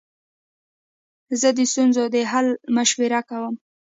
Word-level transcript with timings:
زه 1.39 1.49
د 1.57 1.59
ستونزو 1.71 2.03
د 2.13 2.15
حل 2.31 2.47
لپاره 2.53 2.71
مشوره 2.75 3.19
کوم. 3.29 3.55